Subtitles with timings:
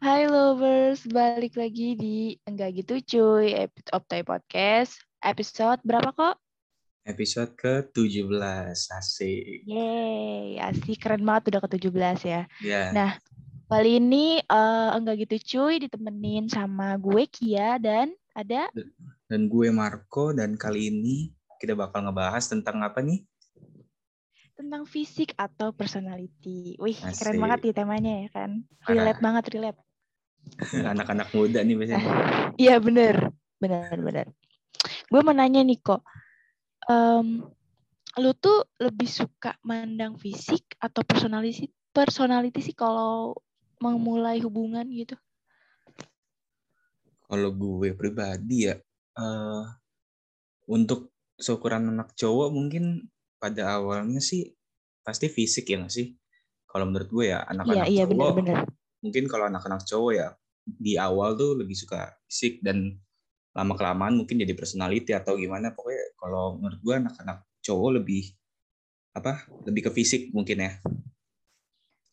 [0.00, 3.52] Hai lovers, balik lagi di Enggak Gitu Cuy,
[3.92, 4.96] Optoy Podcast.
[5.20, 6.40] Episode berapa kok?
[7.04, 8.32] Episode ke-17,
[8.96, 9.68] asik.
[9.68, 12.42] Yeay, asik keren banget udah ke-17 ya.
[12.64, 13.20] Ya, Nah,
[13.68, 18.72] kali ini eh, Enggak Gitu Cuy ditemenin sama gue Kia dan ada
[19.28, 21.28] dan gue Marco, dan kali ini
[21.60, 23.20] kita bakal ngebahas tentang apa nih?
[24.60, 26.76] tentang fisik atau personality.
[26.76, 27.40] Wih, keren Asik.
[27.40, 28.50] banget nih temanya ya kan.
[28.84, 28.92] Parah.
[28.92, 29.80] Relate banget, relate.
[30.92, 32.04] Anak-anak muda nih biasanya.
[32.62, 34.26] Iya bener, bener, bener.
[35.08, 36.04] Gue mau nanya nih kok,
[36.88, 37.40] em,
[38.20, 43.32] lu tuh lebih suka mandang fisik atau personality, personality sih kalau
[43.80, 45.16] memulai hubungan gitu?
[47.24, 48.76] Kalau gue pribadi ya,
[49.16, 49.64] eh
[50.68, 53.08] untuk seukuran anak cowok mungkin
[53.40, 54.52] pada awalnya sih
[55.00, 56.12] pasti fisik ya nggak sih?
[56.68, 58.58] Kalau menurut gue ya Iya, anak-anak iya cowok bener-bener.
[59.00, 60.28] Mungkin kalau anak-anak cowok ya
[60.64, 63.00] di awal tuh lebih suka fisik dan
[63.56, 68.30] lama kelamaan mungkin jadi personality atau gimana pokoknya kalau menurut gue anak-anak cowok lebih
[69.10, 70.72] apa lebih ke fisik mungkin ya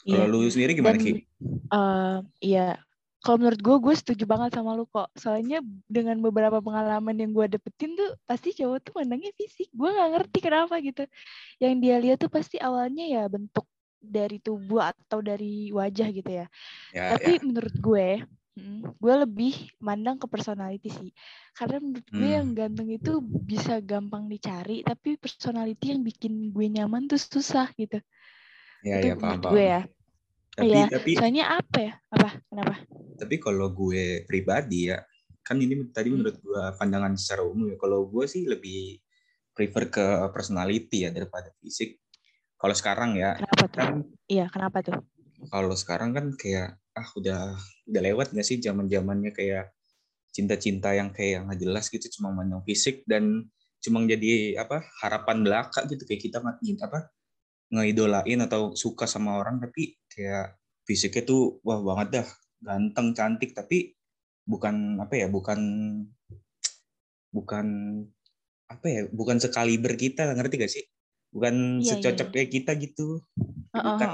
[0.07, 0.31] kalau Iya.
[0.31, 1.11] lu sendiri gimana Dan Ki?
[1.67, 2.79] eh, iya,
[3.19, 5.11] kalau menurut gue, gue setuju banget sama lu kok.
[5.19, 5.59] Soalnya
[5.91, 9.67] dengan beberapa pengalaman yang gue dapetin tuh, pasti cowok tuh mandangnya fisik.
[9.75, 11.03] Gue nggak ngerti kenapa gitu.
[11.59, 13.67] Yang dia lihat tuh pasti awalnya ya bentuk
[13.99, 16.45] dari tubuh atau dari wajah gitu ya.
[16.93, 17.43] Ya, Tapi ya.
[17.43, 18.07] menurut gue,
[18.57, 21.11] mm, gue lebih mandang ke personality sih.
[21.53, 22.37] Karena menurut gue Hmm.
[22.39, 27.99] yang ganteng itu bisa gampang dicari, tapi personality yang bikin gue nyaman tuh susah gitu.
[28.85, 29.53] ya, itu ya, paham, menurut paham.
[29.53, 29.81] gue ya.
[30.57, 31.93] Tapi Iya, tapi Soalnya apa ya?
[32.09, 32.29] Apa?
[32.49, 32.75] Kenapa?
[33.17, 35.01] tapi kalau gue pribadi ya
[35.41, 36.21] kan ini tadi Hmm.
[36.21, 37.77] menurut gue pandangan secara umum ya.
[37.79, 38.99] Kalau gue sih lebih
[39.55, 41.97] prefer ke personality ya daripada fisik.
[42.57, 43.81] Kalau sekarang ya Kenapa tuh?
[43.83, 43.95] kan
[44.27, 44.99] Iya, kenapa tuh?
[45.53, 47.53] kalau sekarang kan kayak ah udah
[47.87, 49.69] udah lewat nggak sih zaman zamannya kayak
[50.33, 53.45] cinta-cinta yang kayak nggak jelas gitu cuma mandang fisik dan
[53.77, 56.57] cuma jadi apa harapan belaka gitu kayak kita nggak
[56.89, 56.99] apa
[57.69, 60.57] ngeidolain atau suka sama orang tapi kayak
[60.89, 62.27] fisiknya tuh wah banget dah
[62.63, 63.93] ganteng cantik tapi
[64.47, 65.59] bukan apa ya bukan
[67.29, 67.65] bukan
[68.67, 70.85] apa ya bukan sekaliber kita ngerti gak sih
[71.31, 72.33] bukan Iya, iya, secocok iya.
[72.33, 73.21] kayak kita gitu
[73.77, 74.09] Heeh, bukan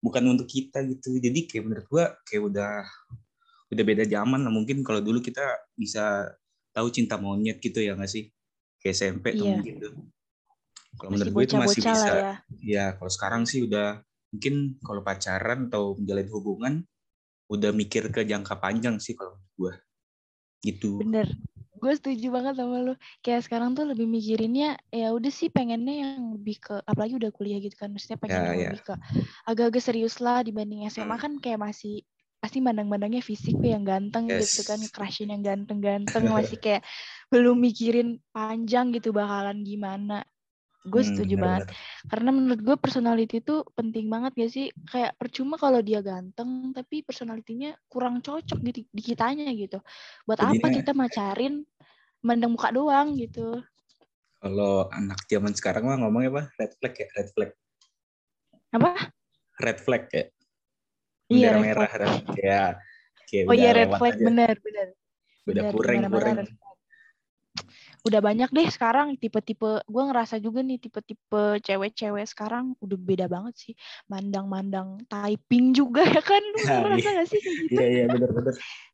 [0.00, 1.16] bukan untuk kita gitu.
[1.20, 2.72] Jadi kayak menurut gua kayak udah
[3.72, 4.52] udah beda zaman lah.
[4.52, 5.42] Mungkin kalau dulu kita
[5.74, 6.30] bisa
[6.72, 8.30] tahu cinta monyet gitu ya nggak sih?
[8.80, 9.54] Kayak SMP atau Iya.
[9.58, 9.92] mungkin tuh.
[10.96, 12.12] Kalau menurut gue itu masih bisa.
[12.16, 12.34] ya.
[12.64, 14.00] ya kalau sekarang sih udah
[14.32, 16.74] mungkin kalau pacaran atau menjalin hubungan
[17.52, 19.72] udah mikir ke jangka panjang sih kalau menurut gue
[20.72, 20.92] gitu.
[21.04, 21.28] Bener.
[21.76, 22.92] Gue setuju banget sama lu.
[23.20, 27.60] Kayak sekarang tuh lebih mikirinnya, ya udah sih pengennya yang lebih ke, apalagi udah kuliah
[27.60, 27.92] gitu kan.
[27.92, 28.70] Maksudnya pengen Ya, yang ya.
[28.70, 28.94] lebih ke
[29.44, 31.20] agak-agak serius lah dibanding SMA Hmm.
[31.20, 32.00] kan kayak masih
[32.40, 34.92] pasti mandang-mandangnya fisik tuh yang ganteng gitu kan, Yes.
[34.92, 36.80] crushin yang ganteng-ganteng masih kayak
[37.32, 40.24] belum mikirin panjang gitu bakalan gimana.
[40.86, 41.66] Gue Hmm, setuju banget.
[41.66, 42.06] bener-bener.
[42.06, 44.66] Karena menurut gue personality itu penting banget gak sih?
[44.86, 49.82] Kayak percuma kalau dia ganteng, tapi personalitinya kurang cocok di, di kitanya gitu.
[50.24, 51.66] Buat apa kita macarin
[52.22, 53.60] mandang muka doang gitu?
[54.36, 57.50] kalau anak zaman sekarang mah ngomongnya apa red flag ya red flag
[58.70, 58.90] Apa?
[59.58, 60.24] red flag ya
[61.26, 62.62] Iya, merah red ya
[63.26, 64.22] kayak Oh iya red flag aja.
[64.22, 64.88] bener bener.
[65.50, 66.65] udah Bener, kurang kurang flag.
[68.06, 69.82] Udah banyak deh sekarang tipe-tipe.
[69.84, 73.74] Gue ngerasa juga nih tipe-tipe cewek-cewek sekarang udah beda banget sih.
[74.06, 76.38] Mandang-mandang typing juga ya kan?
[76.38, 77.74] Lu Ya, ngerasa gak sih kayak gitu?
[77.74, 78.30] Iya iya benar.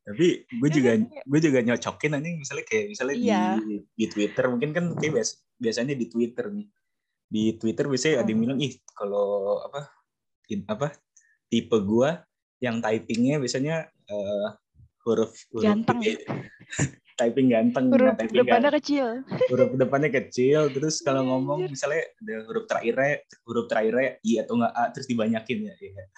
[0.03, 1.01] Tapi gue Iya juga kan?
[1.29, 3.43] gue juga nyocokin aja misalnya kayak misalnya Iya.
[3.61, 6.67] di di Twitter mungkin kan kayak bias, biasanya di Twitter nih.
[7.29, 8.45] Di Twitter biasanya ada yang Hmm.
[8.49, 9.89] bilang ih kalau apa
[10.49, 10.97] in- apa
[11.47, 12.25] tipe gua
[12.57, 13.75] yang typingnya biasanya
[14.09, 14.47] eh,
[15.05, 16.01] huruf huruf Ganteng.
[17.13, 18.79] typing ganteng, Huruf nah, typing depannya ganteng.
[18.81, 19.07] kecil.
[19.47, 23.13] huruf depannya kecil terus kalau Iya, ngomong misalnya ada huruf terakhirnya
[23.43, 26.03] huruf terakhirnya i atau enggak a terus dibanyakin ya iya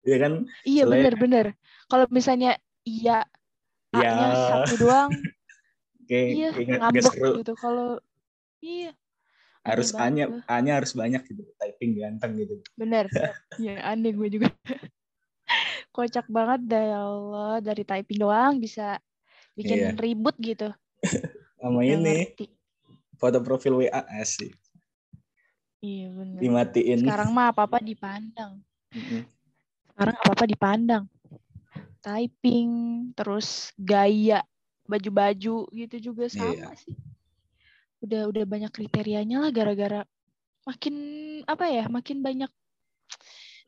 [0.00, 1.46] Iya kan Iya Soalnya- bener-bener.
[1.84, 2.50] Kalau misalnya
[2.82, 3.18] iya
[3.90, 4.26] ya A-nya
[4.64, 5.10] satu doang,
[6.08, 7.52] kayak, iya kayak nggak ngambek gitu.
[7.54, 7.88] Kalau
[8.60, 8.90] iya
[9.60, 13.12] harus A-nya A-nya harus banyak gitu typing ganteng gitu bener.
[13.58, 14.48] Iya aneh gue juga.
[15.90, 18.96] Kocak banget dah ya Allah dari typing doang bisa
[19.60, 20.00] bikin Iya.
[20.00, 20.72] ribut gitu.
[21.60, 22.46] sama ini ngerti.
[23.20, 24.56] foto profil WA asik
[25.80, 26.40] Iya bener.
[26.40, 28.60] dimatiin Sekarang mah apa-apa dipandang.
[28.92, 29.24] Mm-mm.
[29.92, 31.04] Sekarang apa-apa dipandang.
[32.04, 32.70] Typing,
[33.16, 34.44] terus gaya,
[34.84, 36.76] baju-baju gitu juga sama Iya.
[36.76, 36.96] sih.
[38.04, 40.04] Udah udah banyak kriterianya lah gara-gara
[40.68, 40.94] makin
[41.48, 42.52] apa ya, makin banyak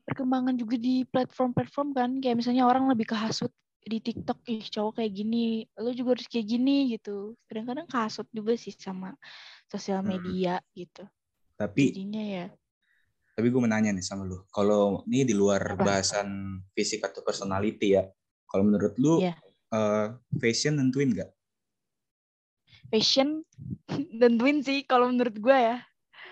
[0.05, 3.49] perkembangan juga di platform-platform kan kayak misalnya orang lebih kehasut
[3.82, 8.55] di TikTok ih cowok kayak gini lo juga harus kayak gini gitu kadang-kadang kasut juga
[8.55, 9.11] sih sama
[9.67, 10.69] sosial media hmm.
[10.79, 11.05] gitu
[11.58, 12.46] tapi jadinya ya
[13.32, 15.82] tapi gue menanya nih sama lu kalau ini di luar Apa?
[15.82, 18.06] bahasan fisik atau personality ya
[18.46, 19.34] kalau menurut lu yeah.
[19.73, 19.75] Iya.
[19.75, 20.06] uh,
[20.38, 21.31] fashion nentuin nggak
[22.93, 23.43] fashion
[24.20, 25.82] nentuin sih kalau menurut gue ya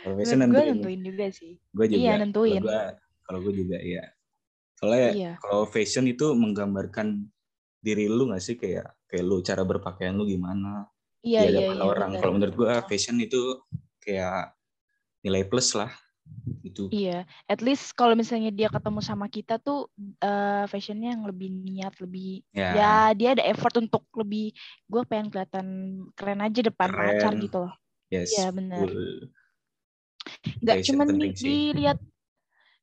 [0.07, 0.67] kalau fashion menurut nentuin.
[0.71, 2.63] gue nentuin juga sih gue juga iya nentuin
[3.27, 4.05] kalau gue juga iya
[4.79, 5.33] soalnya iya.
[5.43, 7.29] kalau fashion itu menggambarkan
[7.81, 8.57] diri lu gak sih?
[8.61, 10.87] Kayak kayak lu cara berpakaian lu gimana?
[11.21, 12.17] Iya, iya, iya, orang.
[12.17, 13.61] kalau menurut gua fashion itu
[14.01, 14.57] kayak
[15.21, 15.93] nilai plus lah
[16.65, 19.91] itu iya at least kalau misalnya dia ketemu sama kita tuh
[20.23, 22.73] uh, fashionnya yang lebih niat lebih yeah.
[22.73, 24.55] ya dia ada effort untuk lebih
[24.87, 25.67] gue pengen kelihatan
[26.15, 27.01] keren aja depan keren.
[27.19, 27.75] pacar gitu loh.
[28.11, 28.87] Yes, iya benar.
[30.63, 31.99] nggak cuma dilihat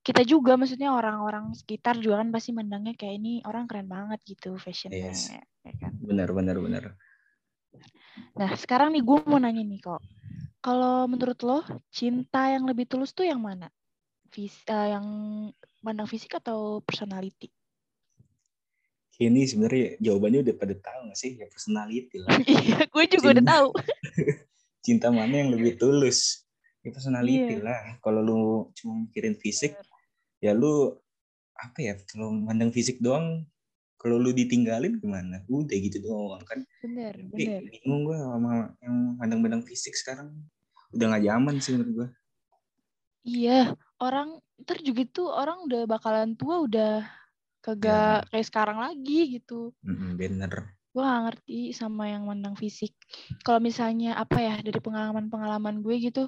[0.07, 4.55] kita juga maksudnya orang-orang sekitar juga kan pasti mandangnya kayak ini orang keren banget gitu
[4.55, 5.35] fashionnya yes.
[5.35, 5.91] ya kan?
[5.99, 6.83] Benar benar benar.
[8.39, 9.99] Nah sekarang nih gue mau nanya nih kok.
[10.63, 11.59] Kalau menurut lo
[11.91, 13.67] cinta yang lebih tulus tuh yang mana?
[14.31, 15.05] Vis uh, yang
[15.83, 17.51] mandang fisik atau personality?
[19.19, 21.35] Ini sebenarnya jawabannya udah pada tahu gak sih?
[21.35, 22.31] Ya personality lah.
[22.63, 23.69] Iya gue juga cinta, udah tahu.
[24.87, 26.47] Cinta mana yang lebih tulus?
[26.79, 27.65] Ya personality yeah.
[27.65, 27.79] lah.
[27.99, 28.39] Kalau lu
[28.71, 29.75] cuma mikirin fisik
[30.43, 30.93] ya lu
[31.57, 33.45] apa ya kalau mandang fisik doang
[33.97, 35.41] kalau lu ditinggalin gimana?
[35.49, 36.61] Udah gitu doang kan.
[36.85, 37.65] Bener bener.
[37.65, 40.33] bingung gue sama yang mandang-mandang fisik sekarang.
[40.93, 42.09] Udah gak zaman sih menurut gue
[43.27, 47.03] iya orang ntar juga tuh orang udah bakalan tua udah
[47.59, 48.27] kagak ya.
[48.31, 49.75] kayak sekarang lagi gitu.
[49.83, 52.97] Bener gue gak ngerti sama yang mandang fisik.
[53.45, 56.25] Kalau misalnya apa ya dari pengalaman-pengalaman gue gitu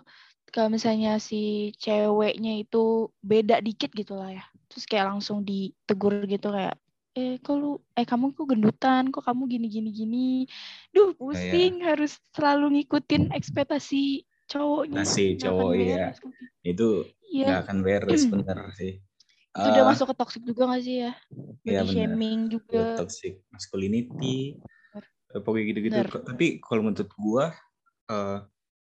[0.54, 4.46] kalau misalnya si ceweknya itu beda dikit gitu lah ya.
[4.70, 6.78] Terus kayak langsung ditegur gitu kayak
[7.18, 9.10] eh kok lu eh kamu kok gendutan?
[9.10, 10.30] Kok kamu gini gini gini
[10.94, 11.94] duh pusing ya.
[11.94, 16.10] harus selalu ngikutin ekspektasi cowoknya si cowok ya
[16.66, 17.46] itu iya.
[17.46, 18.98] nggak akan beres bener sih
[19.50, 21.14] itu uh, udah masuk ke toxic juga gak sih ya?
[21.66, 23.02] Body ya, shaming juga.
[23.02, 24.62] Toxic masculinity.
[24.94, 25.42] Bener.
[25.42, 25.98] pokoknya gitu-gitu.
[26.26, 27.46] Tapi kalau menurut gua
[28.14, 28.46] uh,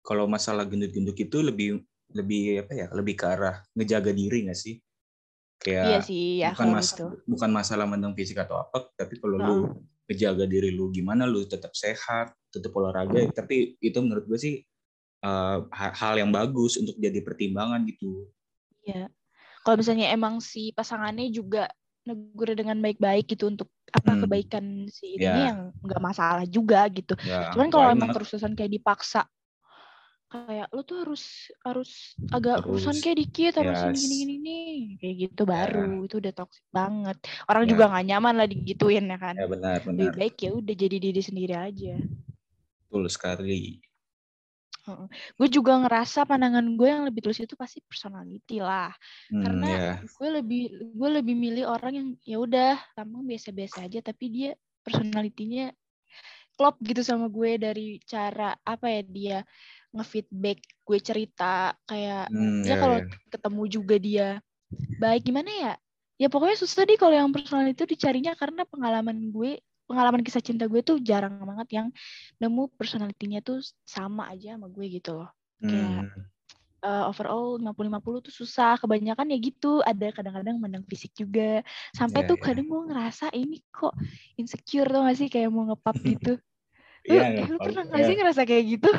[0.03, 1.69] kalau masalah gendut-gendut itu lebih
[2.11, 4.75] lebih apa ya lebih ke arah ngejaga diri nggak sih?
[5.61, 7.05] Kayak iya sih, ya, bukan mas gitu.
[7.29, 9.45] bukan masalah mendeng fisik atau apa tapi kalau oh.
[9.45, 9.55] lu
[10.09, 13.37] ngejaga diri lu gimana lu tetap sehat tetap olahraga hmm.
[13.37, 14.55] tapi itu menurut gue sih
[15.21, 18.25] uh, hal yang bagus untuk jadi pertimbangan gitu.
[18.81, 19.13] Iya
[19.61, 21.69] kalau misalnya emang si pasangannya juga
[22.01, 24.21] negur dengan baik-baik gitu untuk apa hmm.
[24.25, 25.47] kebaikan si ini yeah.
[25.53, 27.13] yang nggak masalah juga gitu.
[27.21, 27.53] Yeah.
[27.53, 29.29] Cuman kalau emang terus-terusan kayak dipaksa
[30.31, 33.99] kayak lu tuh harus harus agak harus, urusan kayak dikit harus yes.
[33.99, 36.07] gini gini nih kayak gitu baru yeah.
[36.07, 37.17] itu udah toxic banget
[37.51, 37.71] orang yeah.
[37.75, 40.97] juga nggak nyaman lah digituin ya kan ya benar benar lebih baik ya udah jadi
[41.03, 41.95] diri sendiri aja
[42.87, 43.83] betul sekali
[44.87, 48.93] uh, gue juga ngerasa pandangan gue yang lebih tulus itu pasti personality lah
[49.29, 49.95] hmm, karena yeah.
[50.01, 50.63] gue lebih
[50.95, 54.49] gue lebih milih orang yang ya udah tampang biasa-biasa aja tapi dia
[54.81, 55.69] personalitinya
[56.57, 59.37] klop gitu sama gue dari cara apa ya dia
[59.91, 63.07] ngefeedback gue cerita kayak hmm, ya, ya kalau ya.
[63.33, 64.27] ketemu juga dia
[65.01, 65.73] baik gimana ya
[66.21, 69.57] ya pokoknya susah deh kalau yang personal itu dicarinya karena pengalaman gue
[69.91, 71.87] pengalaman kisah cinta gue tuh jarang banget yang
[72.39, 75.29] nemu personalitinya tuh sama aja sama gue gitu loh.
[75.59, 76.23] Kayak hmm.
[76.87, 79.83] uh, overall 50-50 tuh susah kebanyakan ya gitu.
[79.83, 81.59] Ada kadang-kadang menang fisik juga.
[81.91, 82.45] Sampai yeah, tuh yeah.
[82.47, 83.91] kadang gue ngerasa ini kok
[84.39, 85.27] insecure tuh gak sih?
[85.27, 86.39] Kayak mau ngepap gitu.
[87.11, 88.91] Lu, yeah, eh, lu pernah gak sih ngerasa kayak gitu?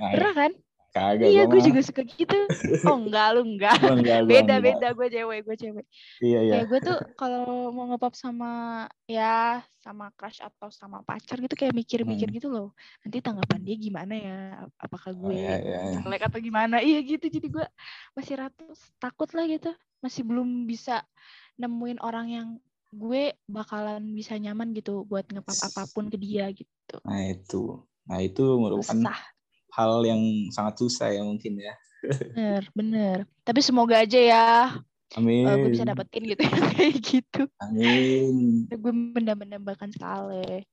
[0.00, 0.52] Nah, Pernah kan?
[0.94, 1.26] Kagak.
[1.26, 2.38] Iya, gue juga suka gitu.
[2.86, 3.74] Oh enggak, lu enggak.
[3.82, 4.62] enggak beda enggak.
[4.62, 5.86] beda gue cewek, gue cewek.
[6.22, 6.52] Iya iya.
[6.54, 11.74] Kayak gue tuh kalau mau ngepop sama ya sama crush atau sama pacar gitu kayak
[11.74, 12.36] mikir-mikir hmm.
[12.38, 12.70] gitu loh.
[13.02, 14.38] Nanti tanggapan dia gimana ya?
[14.78, 15.98] Apakah gue oh, iya, iya, iya.
[15.98, 16.78] jelek atau gimana?
[16.78, 17.26] Iya gitu.
[17.26, 17.66] Jadi gue
[18.14, 19.74] masih ratus takut lah gitu.
[19.98, 21.02] Masih belum bisa
[21.58, 22.48] nemuin orang yang
[22.94, 27.02] gue bakalan bisa nyaman gitu buat ngepap apa pun ke dia gitu.
[27.02, 29.33] Nah itu, nah itu merupakan Susah
[29.74, 30.22] hal yang
[30.54, 31.74] sangat susah ya mungkin ya.
[32.04, 33.16] Bener, bener.
[33.42, 34.48] Tapi semoga aja ya.
[35.14, 35.46] Amin.
[35.46, 37.42] Uh, gue bisa dapetin gitu ya kayak gitu.
[37.62, 38.66] Amin.
[38.70, 40.66] Gue mendam-mendambakan Saleh.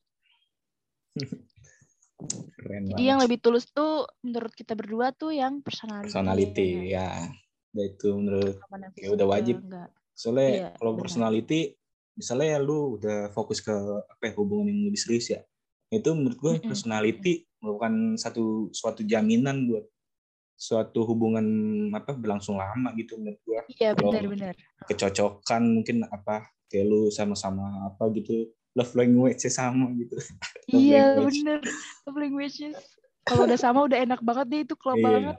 [2.57, 3.09] Keren Jadi banget.
[3.09, 6.09] yang lebih tulus tuh menurut kita berdua tuh yang personality.
[6.09, 7.29] Personality ya.
[7.73, 7.83] ya.
[7.87, 8.57] itu menurut
[8.97, 9.61] ya udah wajib.
[9.61, 9.89] Enggak.
[10.13, 11.01] Soalnya iya, kalau benar.
[11.07, 11.59] personality
[12.13, 13.73] misalnya ya lu udah fokus ke
[14.05, 15.41] apa ya, hubungan yang lebih serius ya.
[15.91, 16.69] Itu menurut gue mm -hmm.
[16.69, 19.85] personality merupakan satu suatu jaminan buat
[20.57, 21.45] suatu hubungan
[21.93, 23.61] apa berlangsung lama gitu menurut gua.
[23.69, 24.53] Iya benar-benar.
[24.89, 30.17] Kecocokan mungkin apa kayak lu sama-sama apa gitu love language sama gitu.
[30.69, 31.41] Iya language.
[31.41, 31.59] bener.
[32.05, 32.77] Love languages.
[33.21, 35.05] Kalau udah sama udah enak banget deh itu klop Iya.
[35.05, 35.37] banget.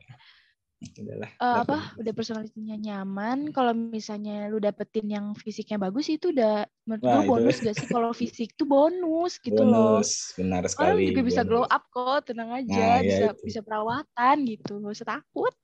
[0.99, 1.31] Udahlah.
[1.39, 3.51] Love apa udah personalitinya nyaman.
[3.51, 7.87] Kalau misalnya lu dapetin yang fisiknya bagus itu udah menurut Wah, itu- bonus gak sih?
[7.87, 10.03] Kalau fisik tuh bonus gitu loh.
[10.03, 11.09] Bonus, benar Orang sekali.
[11.11, 11.75] juga bisa glow bonus.
[11.75, 13.43] up kok, tenang aja, Nah, ya bisa itu.
[13.47, 15.55] bisa perawatan gitu, gak usah takut.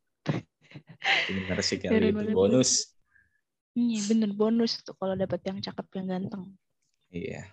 [1.28, 2.70] Benar sih kali itu bonus.
[3.78, 6.44] Iya bener bonus tuh kalau dapet yang cakep yang ganteng.
[7.08, 7.46] Iya.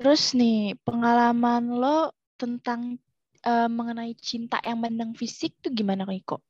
[0.00, 2.98] Terus nih pengalaman lo tentang
[3.44, 6.40] eh, mengenai cinta yang mandang fisik tuh gimana Riko?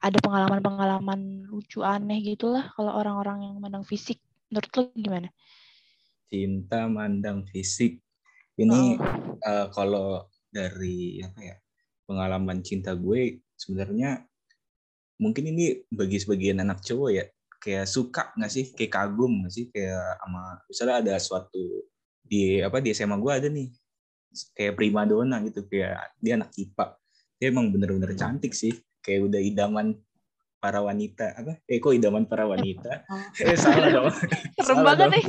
[0.00, 4.18] Ada pengalaman-pengalaman lucu aneh gitu lah kalau orang-orang yang mandang fisik.
[4.48, 5.28] Menurut lo gimana?
[6.28, 8.00] Cinta mandang fisik.
[8.58, 9.38] Ini Oh.
[9.38, 11.56] eh, kalau dari apa ya
[12.08, 14.24] pengalaman cinta gue sebenarnya
[15.20, 17.24] mungkin ini bagi sebagian anak cowok ya
[17.58, 21.84] kayak suka nggak sih kayak kagum nggak sih kayak sama misalnya ada suatu
[22.22, 23.68] di apa di SMA gue ada nih
[24.52, 26.86] kayak primadona gitu kayak dia anak IPA
[27.36, 29.94] dia emang bener-bener cantik sih kayak udah idaman
[30.58, 33.46] para wanita apa eh kok idaman para wanita Oh.
[33.46, 34.10] eh salah dong
[34.58, 35.12] Serem Salah banget dong.
[35.14, 35.24] nih.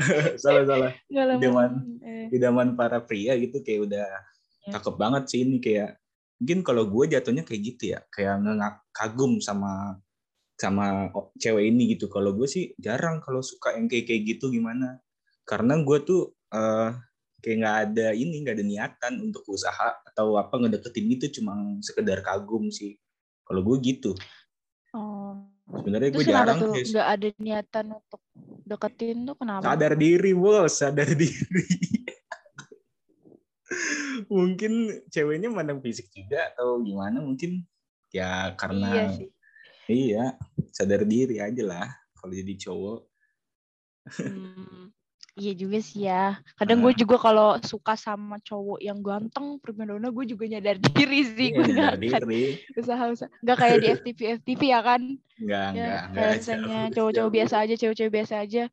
[0.42, 0.92] salah salah.
[1.10, 1.70] Idaman.
[2.00, 4.08] Eh, idaman para pria gitu kayak udah
[4.60, 4.76] Ya.
[4.76, 5.96] cakep banget sih ini kayak
[6.36, 9.96] mungkin kalau gue jatuhnya kayak gitu ya kayak nggak kagum sama
[10.54, 15.00] sama cewek ini gitu kalau gue sih jarang kalau suka yang kayak kayak gitu gimana
[15.48, 16.92] karena gue tuh eh,
[17.40, 22.20] kayak nggak ada ini nggak ada niatan untuk usaha atau apa ngedeketin gitu cuma sekedar
[22.20, 22.96] kagum sih
[23.44, 24.12] kalau gue gitu
[24.90, 25.38] Oh.
[25.70, 28.20] sebenarnya gue jarang tuh nggak ada niatan untuk
[28.66, 29.62] deketin tuh kenapa?
[29.62, 31.66] sadar diri bos sadar diri
[34.26, 34.72] mungkin
[35.10, 37.62] ceweknya mandang fisik juga atau gimana mungkin
[38.10, 39.30] ya Iya karena sih.
[39.86, 40.24] iya,
[40.74, 41.86] sadar diri aja lah
[42.18, 43.00] kalau jadi cowok
[44.10, 44.90] Hmm,
[45.40, 46.36] iya juga sih ya.
[46.60, 46.92] Kadang Nah.
[46.92, 51.48] gue juga kalau suka sama cowok yang ganteng, primadona, gue juga nyadar diri sih.
[51.50, 52.42] Iya, gue sadar akan diri
[52.76, 53.30] usaha-usaha.
[53.40, 55.02] Nggak kayak di FTV FTV ya kan?
[55.40, 58.64] enggak Ya, enggak jauh, cowok-cowok biasa aja, cewek-cewek biasa aja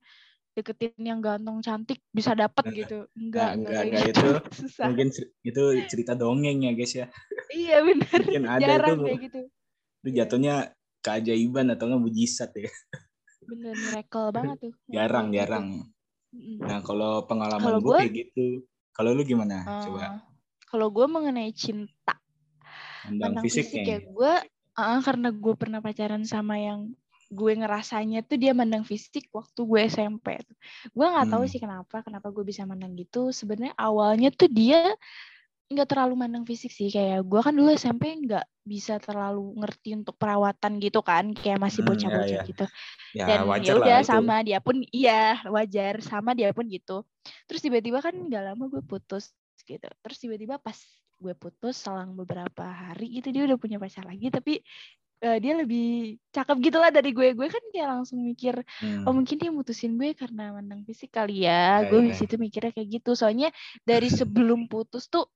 [0.58, 3.06] deketin yang ganteng cantik bisa dapet gitu.
[3.14, 4.10] Enggak, Nah, enggak, enggak, gitu.
[4.10, 4.30] itu
[4.66, 4.86] Susah.
[4.90, 5.08] mungkin
[5.46, 7.08] itu cerita dongeng ya guys ya
[7.54, 8.20] Iya bener.
[8.26, 9.42] mungkin ada Jarang itu kayak gitu.
[10.02, 10.56] itu jatuhnya
[11.06, 12.74] keajaiban atau nggak mujizat ya
[13.48, 14.74] Bener miracle banget tuh.
[14.90, 15.38] jarang gitu.
[15.40, 15.66] jarang.
[16.62, 18.48] Nah kalau pengalaman gue kayak gitu
[18.94, 19.62] kalau lu gimana?
[19.62, 20.26] Eh, coba
[20.68, 22.18] Kalau gue mengenai cinta,
[23.06, 24.34] pandang pandang fisik fisiknya ya gue
[24.76, 26.92] uh, karena gue pernah pacaran sama yang
[27.28, 30.40] gue ngerasanya tuh dia mandang fisik waktu gue SMP
[30.96, 31.52] gue nggak tahu Hmm.
[31.52, 33.32] sih kenapa kenapa gue bisa mandang gitu.
[33.32, 34.96] Sebenarnya awalnya tuh dia
[35.68, 40.16] nggak terlalu mandang fisik sih kayak gue kan dulu SMP nggak bisa terlalu ngerti untuk
[40.16, 42.44] perawatan gitu kan kayak masih Hmm, ya, bocah-bocah ya.
[42.48, 42.66] gitu
[43.12, 44.08] ya dan ya udah itu.
[44.08, 47.04] sama dia pun iya wajar sama dia pun gitu
[47.46, 50.80] terus tiba-tiba kan nggak lama gue putus gitu terus tiba-tiba pas
[51.18, 54.64] gue putus selang beberapa hari gitu dia udah punya pacar lagi tapi
[55.20, 59.04] eh, dia lebih cakep gitu lah dari gue gue kan kayak langsung mikir Hmm.
[59.04, 62.08] oh mungkin dia mutusin gue karena mandang fisik kali ya Ya, gue ya.
[62.08, 65.28] di situ mikirnya kayak gitu soalnya dari sebelum putus tuh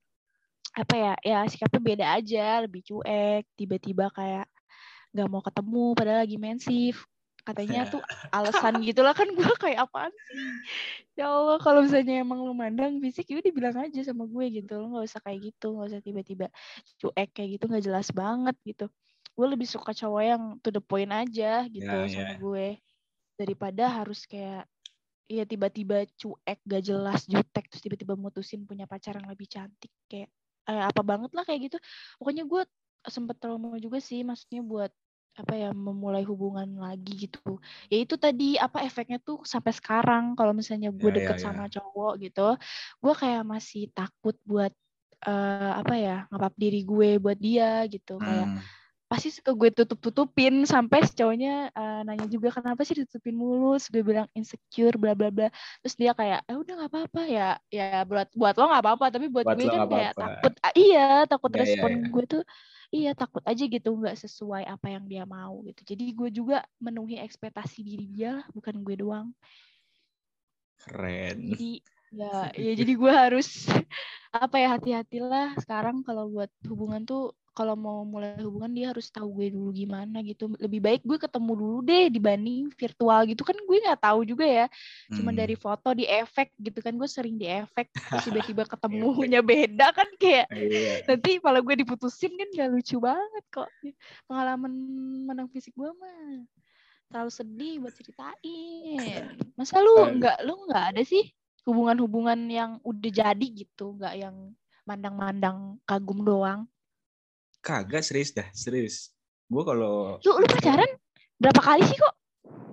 [0.72, 4.48] apa ya ya sikapnya beda aja lebih cuek tiba-tiba kayak
[5.12, 7.04] nggak mau ketemu padahal lagi mensif
[7.42, 8.00] katanya tuh
[8.32, 10.62] alasan gitulah kan gue kayak apaan sih?
[11.18, 14.78] Ya Allah kalau misalnya emang lu mandang fisik ya udah bilang aja sama gue gitu.
[14.78, 16.48] Lo nggak usah kayak gitu nggak usah tiba-tiba
[17.02, 18.86] cuek kayak gitu nggak jelas banget gitu.
[19.34, 22.38] Gue lebih suka cowok yang to the point aja gitu Ya, sama ya.
[22.38, 22.68] gue.
[23.42, 24.70] Daripada harus kayak
[25.32, 30.28] ya tiba-tiba cuek gak jelas jutek terus tiba-tiba mutusin punya pacar yang lebih cantik kayak
[30.70, 31.78] eh, apa banget lah kayak gitu
[32.22, 32.62] pokoknya gue
[33.10, 34.92] sempet trauma juga sih maksudnya buat
[35.32, 40.52] apa ya memulai hubungan lagi gitu ya itu tadi apa efeknya tuh sampai sekarang kalau
[40.52, 41.44] misalnya gue Ya, ya, deket ya.
[41.48, 42.42] sama cowok gitu
[43.04, 44.74] gue kayak masih takut buat
[45.26, 48.60] eh, apa ya ngapap diri gue buat dia gitu kayak Hmm.
[49.12, 53.76] Pasti suka gue tutup-tutupin sampai si cowoknya eh, nanya juga kenapa sih ditutupin mulu?
[53.76, 55.52] Terus gue bilang insecure bla bla bla.
[55.84, 59.28] Terus dia kayak eh udah nggak apa-apa ya ya buat buat lo nggak apa-apa tapi
[59.28, 62.08] buat, Buat gue kan kayak takut ah, iya takut Ya, ya, respon ya.
[62.08, 62.44] gue tuh
[62.96, 65.82] iya takut aja gitu nggak sesuai apa yang dia mau gitu.
[65.92, 69.28] Jadi gue juga memenuhi ekspektasi diri dia lah bukan gue doang.
[70.88, 71.52] Keren.
[71.52, 71.84] Jadi
[72.16, 73.68] ya ya jadi gue harus
[74.32, 79.28] apa ya hati-hatilah sekarang kalau buat hubungan tuh kalau mau mulai hubungan dia harus tahu
[79.36, 80.48] gue dulu gimana gitu.
[80.56, 83.44] Lebih baik gue ketemu dulu deh dibanding virtual gitu.
[83.44, 84.66] Kan gue nggak tahu juga ya
[85.12, 85.40] cuma Hmm.
[85.44, 86.96] dari foto di efek gitu kan.
[86.96, 87.92] Gue sering di efek
[88.24, 91.04] tiba-tiba ketemunya beda kan kayak Iya.
[91.12, 93.70] nanti kalau gue diputusin kan gak lucu banget kok.
[94.32, 94.72] Pengalaman
[95.28, 96.48] menang fisik gue mah
[97.12, 99.28] terlalu sedih buat ceritain.
[99.60, 101.28] Masa lu nggak lu nggak ada sih
[101.68, 104.00] hubungan-hubungan yang udah jadi gitu?
[104.00, 104.36] Nggak yang
[104.88, 106.66] mandang-mandang kagum doang
[107.62, 109.14] Kagak serius dah, serius.
[109.46, 110.90] Gue kalau lu lu pacaran?
[111.38, 112.14] Berapa kali sih kok?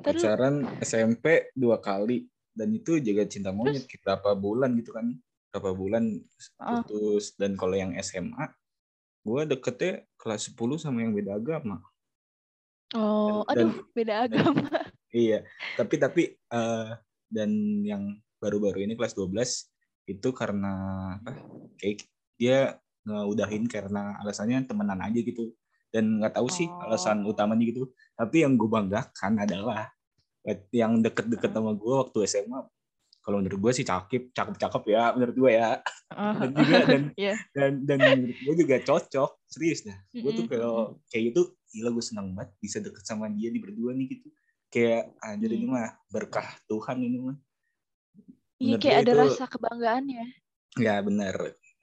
[0.01, 2.25] Pacaran SMP dua kali.
[2.51, 5.13] Dan itu juga cinta monyet kayak berapa bulan gitu kan.
[5.53, 6.05] Berapa bulan
[6.57, 6.81] Ah.
[6.83, 7.37] putus.
[7.37, 8.49] Dan kalau yang SMA
[9.21, 11.85] gue deketnya kelas 10 sama yang beda agama.
[12.97, 14.65] Oh Dan- aduh beda agama.
[15.09, 15.41] Iya
[15.73, 16.89] tapi tapi eh,
[17.33, 19.65] dan yang baru-baru ini kelas 12
[20.05, 20.73] itu karena
[21.17, 21.33] apa
[21.81, 22.05] kayak
[22.37, 22.77] dia
[23.09, 25.57] ngeudahin karena alasannya temenan aja gitu.
[25.89, 26.85] Dan nggak tahu sih Oh.
[26.85, 27.89] alasan utamanya gitu.
[28.13, 29.89] Tapi yang gue banggakan adalah
[30.71, 32.61] yang deket-deket sama gue waktu SMA
[33.19, 35.81] kalau menurut gue sih cakep cakep-cakep ya menurut gue ya.
[36.13, 37.35] Dan juga dan Iya.
[37.53, 39.97] dan dan menurut gue juga cocok serius dah.
[40.11, 40.77] Gue tuh kalau
[41.09, 44.29] kayak gitu gila gue senang banget bisa deket sama dia di berdua nih gitu.
[44.69, 45.77] Kayak anjir ini Hmm.
[45.77, 47.37] mah berkah Tuhan ini mah.
[48.59, 50.25] Iya kayak ada itu- rasa kebanggaan ya
[50.77, 51.35] ya benar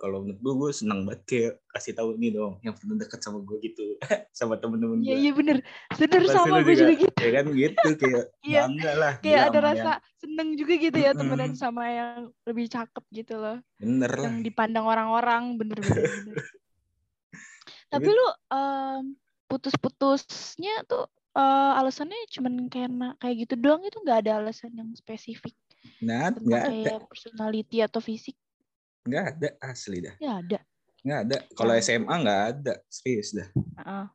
[0.05, 3.41] kalau menurut gue gue senang banget kayak kasih tahu ini dong yang pernah deket sama
[3.41, 3.97] gue gitu
[4.37, 5.57] sama temen-temen iya gue iya bener.
[5.97, 6.93] Bener Pasti sama gue juga.
[6.93, 7.17] gitu.
[7.17, 8.61] Ya kan gitu kayak Iya.
[8.69, 13.33] bangga lah kayak ada rasa seneng juga gitu ya temenan sama yang lebih cakep gitu
[13.41, 13.57] loh.
[13.81, 14.25] Yang- bener lah.
[14.29, 16.35] Yang dipandang orang-orang bener bener, bener.
[17.91, 19.03] tapi lu em,
[19.49, 25.57] putus-putusnya tuh eh, alasannya cuman karena kayak gitu doang itu nggak ada alasan yang spesifik
[26.01, 26.69] nah nggak ada.
[26.69, 28.35] kayak personality atau fisik
[29.05, 30.15] nggak ada asli dah.
[30.17, 30.57] Ya ada.
[30.99, 31.37] Nggak ada.
[31.53, 33.47] Kalau SMA nggak ada serius dah.
[33.53, 34.05] Heeh.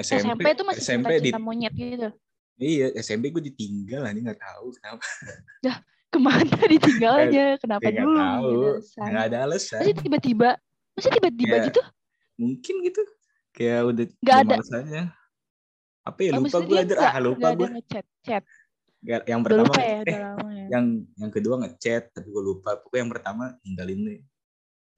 [0.00, 2.08] SMP SMP, tuh masih SMP di cinta-cinta monyet gitu.
[2.58, 5.04] Iya SMP gue ditinggal lah ini nggak tahu kenapa.
[6.08, 6.44] Ke mana
[6.74, 8.18] ditinggalnya kenapa Ya, nggak dulu?
[8.18, 8.50] tahu.
[8.50, 9.06] Nggak ada alasan.
[9.06, 9.78] nggak ada alasan.
[9.80, 10.48] Masih tiba-tiba
[10.92, 11.66] masih tiba-tiba Iya.
[11.70, 11.82] gitu?
[12.36, 13.02] mungkin gitu.
[13.50, 14.54] Kayak udah Nggak ada.
[16.04, 18.42] apa ya Oh, lupa gue nggak- ah lupa nggak ada gue ngechat chat
[18.98, 20.66] Yang udah pertama lupa ya eh, udah lama ya.
[20.68, 22.70] yang yang kedua ngechat tapi gue lupa.
[22.76, 24.20] Pokoknya yang pertama ninggalin nih.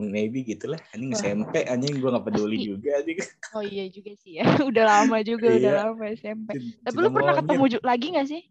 [0.00, 0.80] Maybe gitulah.
[0.96, 1.12] Anjing.
[1.12, 2.68] SMP anjing gue nggak peduli Pasti.
[2.72, 3.18] juga anjing.
[3.50, 4.44] Oh iya juga sih ya.
[4.70, 5.82] Udah lama juga udah Iya.
[5.84, 6.48] lama SMP
[6.80, 8.42] tapi lu pernah ketemu ju- lagi gak sih?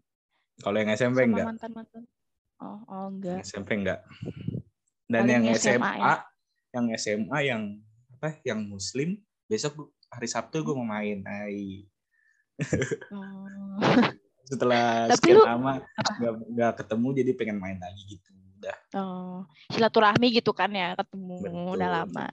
[0.59, 2.03] Kalau yang SMP sama enggak mantan mantan
[2.59, 4.03] oh oh enggak SMP enggak
[5.07, 6.15] dan Paling yang SMA SMA, ya?
[6.69, 7.61] yang SMA yang
[8.13, 9.15] apa yang muslim
[9.47, 11.87] besok hari Sabtu gue mau main Hai.
[13.09, 13.79] Oh.
[14.49, 15.71] setelah Tapi sekian lu- lama
[16.49, 18.75] nggak ketemu jadi pengen main lagi gitu udah.
[18.97, 19.37] Oh
[19.71, 21.73] silaturahmi gitu kan ya ketemu Betul.
[21.77, 22.25] udah lama.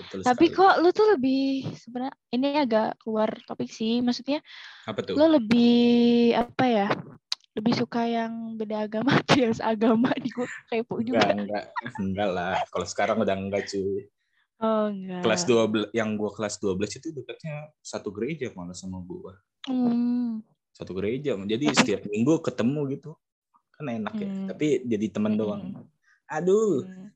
[0.00, 0.58] Betul tapi sekali.
[0.60, 1.44] kok lu tuh lebih
[1.76, 4.40] sebenarnya ini agak keluar topik sih maksudnya
[4.88, 5.18] apa tuh?
[5.18, 6.88] lu lebih apa ya
[7.52, 10.30] lebih suka yang beda agama atau yang seagama nih?
[10.30, 11.64] Gue kepo enggak juga enggak
[11.98, 12.56] enggak lah.
[12.70, 14.06] Kalau sekarang udah enggak cuy.
[14.60, 19.34] Oh enggak kelas 12 yang gua kelas 12 itu dekatnya satu gereja malah sama gua.
[19.66, 20.44] Hmm.
[20.72, 23.10] Satu gereja jadi setiap minggu ketemu gitu
[23.72, 24.46] kan enak ya Hmm.
[24.48, 25.40] tapi jadi teman Hmm.
[25.40, 25.62] doang
[26.26, 27.08] aduh Hmm.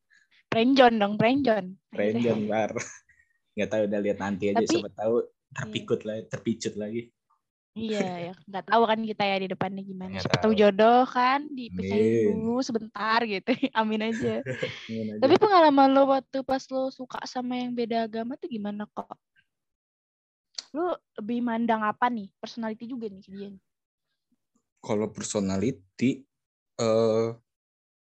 [0.47, 1.75] Prenjon dong, prenjon.
[1.91, 2.71] Renjon bar
[3.55, 5.15] nggak tahu udah lihat nanti aja Tapi- siapa tahu
[5.51, 7.11] terpikut lah terpicut lagi
[7.75, 8.33] Iya, ya.
[8.47, 10.15] nggak tahu kan kita ya di depannya gimana.
[10.15, 12.47] Nggak Siapa tahu jodoh kan dipisahin Amin.
[12.47, 13.51] dulu sebentar gitu.
[13.75, 14.47] Amin aja.
[14.87, 15.21] Gimana aja.
[15.27, 19.19] Tapi pengalaman lo waktu pas lo suka sama yang beda agama tuh gimana kok?
[20.75, 22.27] Lo lebih mandang apa nih?
[22.43, 23.51] Personality juga nih dia.
[24.85, 26.29] kalau personality
[26.77, 27.29] eh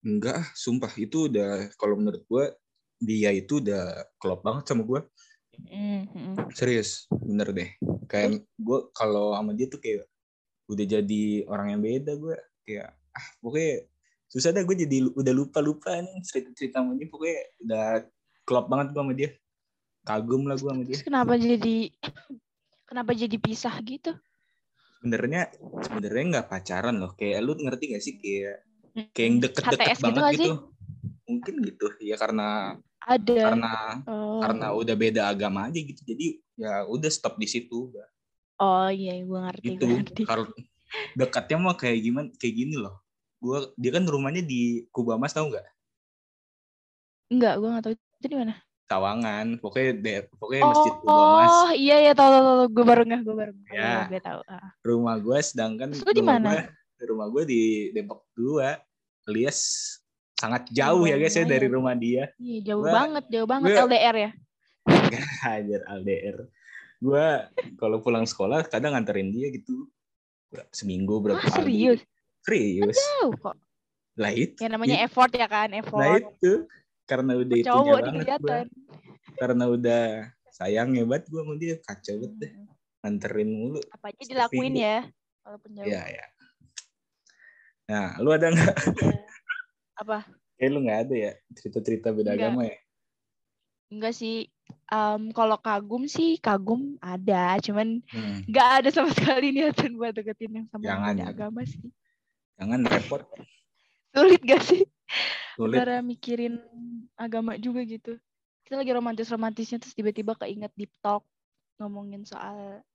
[0.02, 0.90] enggak ah, sumpah.
[0.98, 2.50] Itu udah kalau menurut gua
[2.98, 5.06] dia itu udah klop banget sama gua.
[5.62, 7.70] Mm, mm, serius bener deh.
[8.10, 10.10] Kayak gua kalau sama dia tuh kayak
[10.66, 12.38] udah jadi orang yang beda gua.
[12.66, 13.86] Kayak ah pokoknya
[14.32, 17.08] susah dah gue jadi lu- udah lupa lupa nih cerita cerita sama dia.
[17.12, 17.86] Pokoknya udah
[18.48, 19.30] klop banget gua sama dia.
[20.02, 20.98] Kagum lah gua sama dia.
[20.98, 21.94] Terus kenapa jadi
[22.92, 24.12] kenapa jadi pisah gitu?
[25.02, 25.50] sebenarnya
[25.82, 28.62] sebenarnya nggak pacaran loh kayak lu ngerti gak sih kayak
[29.16, 30.52] kayak yang deket-deket gitu banget gitu, sih?
[31.26, 33.42] mungkin gitu ya karena Ada.
[33.50, 33.74] karena
[34.06, 34.46] oh.
[34.46, 37.90] karena udah beda agama aja gitu jadi ya udah stop di situ
[38.62, 39.66] oh iya, gue ngerti.
[39.74, 40.22] gitu Gue ngerti.
[40.30, 40.46] kalau
[41.18, 43.02] dekatnya mah kayak gimana kayak gini loh
[43.42, 45.66] gua dia kan rumahnya di Kubamas tau nggak
[47.32, 48.54] Enggak, gue nggak tahu itu di mana.
[48.92, 52.68] Tawangan pokoknya de- pokoknya masjid Oh, Kubamas oh iya iya tahu tahu, tahu.
[52.70, 53.94] gue baru nggak gue baru nggak Ya.
[54.06, 54.68] gue tahu ah.
[54.82, 56.50] rumah gua sedangkan Terus di rumah mana?
[56.52, 56.68] gua-
[57.02, 58.68] rumah gua di Depok 2
[59.26, 59.60] alias
[60.36, 61.50] sangat jauh ya guys ya lumayan.
[61.50, 64.32] dari rumah dia Iya jauh Gua- banget jauh banget gua- LDR ya
[65.42, 66.38] Hajar LDR.
[67.00, 67.26] Gue
[67.76, 69.86] kalau pulang sekolah kadang nganterin dia gitu.
[70.70, 71.54] Seminggu berapa kali.
[71.54, 72.00] serius?
[72.42, 72.98] Serius.
[72.98, 73.56] Tahu kok.
[74.16, 74.58] Lah itu.
[74.58, 76.22] Ya namanya effort ya kan, effort.
[76.36, 76.66] itu.
[77.12, 78.60] Karena udah itu banget gua.
[79.36, 80.04] Karena udah
[80.50, 81.76] sayang hebat gue sama dia.
[81.82, 82.52] Kacau banget deh.
[82.54, 82.67] Hmm.
[83.02, 83.80] Nganterin mulu.
[83.91, 84.86] Apa aja dilakuin minggu.
[84.86, 84.97] ya.
[85.41, 85.86] Walaupun jauh.
[85.86, 86.26] Iya, ya.
[87.86, 88.76] Nah, lu ada nggak?
[88.95, 89.19] Iya.
[90.00, 90.19] Apa?
[90.56, 92.39] Kayak lu nggak ada ya cerita-cerita beda Nggak.
[92.39, 92.78] agama ya?
[93.91, 94.47] Enggak sih.
[94.88, 98.39] Em, kalau kagum sih kagum ada, cuman Hmm.
[98.45, 101.34] nggak ada sama sekali niatan buat deketin yang sama Jangan, beda jangan.
[101.36, 101.84] agama sih.
[102.56, 103.21] Jangan repot.
[104.12, 104.84] Sulit gak sih?
[105.58, 105.78] Sulit.
[105.82, 106.60] Cara mikirin
[107.18, 108.18] agama juga gitu.
[108.64, 111.28] Kita lagi romantis-romantisnya terus tiba-tiba keinget deep talk
[111.82, 112.86] ngomongin soal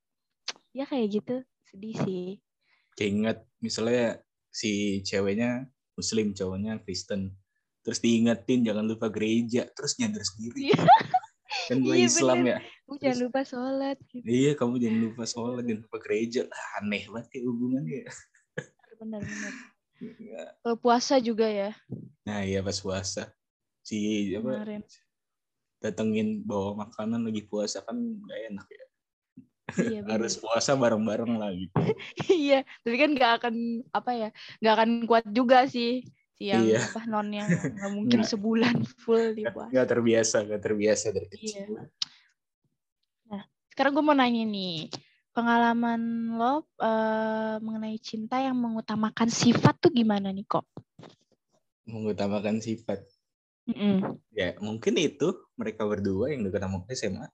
[0.72, 1.36] ya kayak gitu.
[1.66, 2.26] Sedih sih.
[2.96, 7.36] Keinget misalnya si ceweknya muslim, cowoknya Kristen.
[7.84, 9.68] Terus diingetin jangan lupa gereja.
[9.76, 10.72] Terus nyadar sendiri.
[10.72, 10.80] Iya.
[11.66, 12.50] Kan gue Iya, Islam bener.
[12.50, 12.58] ya.
[12.86, 14.24] Lu jangan lupa sholat gitu.
[14.26, 16.40] Iya kamu jangan lupa sholat, jangan lupa gereja.
[16.78, 18.00] Aneh banget ya hubungannya.
[18.96, 19.52] Benar-benar.
[20.62, 21.72] Kalau puasa juga ya
[22.26, 23.30] Nah iya pas puasa.
[23.86, 24.66] Si apa
[25.78, 27.94] datengin bawa makanan lagi puasa kan
[28.26, 28.84] gak enak ya.
[29.78, 30.00] Iya.
[30.10, 31.70] Harus puasa bareng-bareng lagi.
[32.32, 33.54] Iya, tapi kan nggak akan
[33.94, 34.28] apa ya,
[34.58, 36.02] nggak akan kuat juga sih
[36.34, 36.82] si yang Iya.
[36.90, 38.30] apa non yang nggak mungkin Nggak.
[38.34, 39.70] sebulan full di puasa.
[39.70, 41.36] Gak terbiasa, gak terbiasa dari Iya.
[41.38, 41.70] kecil.
[43.76, 44.88] Sekarang gue mau nanya nih,
[45.36, 50.64] pengalaman lo eh, mengenai cinta yang mengutamakan sifat tuh gimana nih kok?
[51.84, 53.04] Mengutamakan sifat.
[53.68, 54.16] Mm-mm.
[54.32, 57.26] Ya mungkin itu mereka berdua yang dekat sama SMA.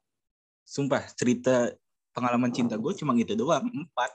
[0.66, 1.70] Sumpah cerita
[2.10, 3.70] pengalaman cinta gue cuma gitu doang.
[3.70, 4.10] Empat.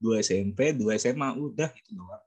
[0.00, 1.36] Dua SMP, dua SMA.
[1.36, 2.24] Udah itu doang.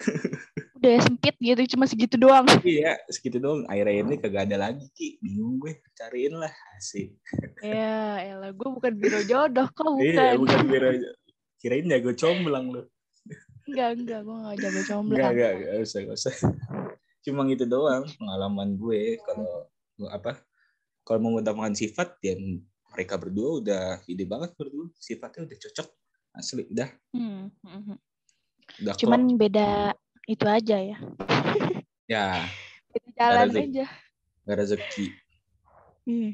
[0.84, 2.44] Udah sempit gitu, cuma segitu doang.
[2.68, 3.64] Iya segitu doang.
[3.72, 5.16] Akhirnya ini kagak ada lagi Ki.
[5.24, 5.80] Bingung gue.
[5.96, 6.52] Cariin lah.
[6.76, 7.16] Asik.
[7.64, 10.44] ya, elah, gue bukan biro jodoh, kok Iya bukan.
[10.44, 10.88] bukan kira
[11.56, 12.82] Kirain jago comblang lu.
[13.64, 15.32] Enggak, enggak, gue gak jago comblang.
[15.32, 16.34] enggak, enggak usah, enggak usah.
[17.24, 19.64] Cuma gitu doang pengalaman gue kalau
[20.12, 20.36] apa
[21.08, 22.36] kalau mengutamakan sifat ya
[22.92, 25.88] mereka berdua udah ide banget berdua sifatnya udah cocok
[26.34, 27.98] asli udah Hmm, hmm, hmm.
[28.84, 29.38] udah Cuman klop.
[29.40, 29.68] beda
[30.24, 30.96] itu aja ya.
[32.08, 32.26] ya
[32.92, 33.64] Beda jalan rezeki.
[33.70, 33.86] aja.
[34.44, 35.06] gak rezeki
[36.04, 36.32] Hmm.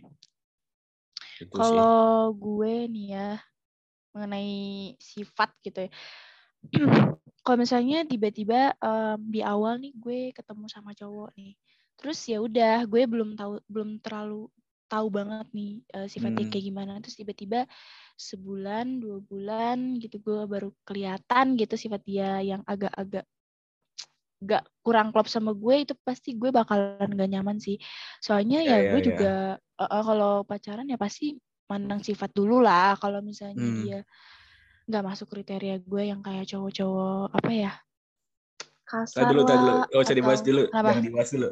[1.51, 3.29] Kalau gue nih ya
[4.11, 4.55] mengenai
[4.99, 5.91] sifat gitu ya.
[7.47, 11.55] Kalau misalnya tiba-tiba em, di awal nih gue ketemu sama cowok nih.
[11.97, 14.51] Terus ya udah gue belum tahu belum terlalu
[14.91, 16.53] tahu banget nih eh, sifatnya Hmm.
[16.53, 16.93] kayak gimana.
[16.99, 17.61] Terus tiba-tiba
[18.19, 23.25] sebulan, dua bulan gitu gue baru kelihatan gitu sifat dia yang agak-agak
[24.41, 27.77] gak kurang klop sama gue itu pasti gue bakalan gak nyaman sih.
[28.19, 29.07] Soalnya Iya, ya iya, gue iya.
[29.07, 29.33] juga
[29.77, 32.97] eh, eh, kalau pacaran ya pasti mandang sifat dulu lah.
[32.97, 33.81] Kalau misalnya Hmm.
[33.81, 34.01] dia
[34.85, 37.73] nggak masuk kriteria gue yang kayak cowok-cowok apa ya
[38.83, 39.71] kasar Tadi dulu, tadi dulu.
[39.71, 40.63] lah, Gak usah dibahas atau- dulu.
[40.67, 40.89] Kenapa?
[40.89, 41.51] Jangan dibahas dulu.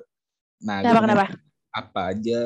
[0.59, 1.27] Nah, Kenapa kenapa?
[1.70, 2.38] apa aja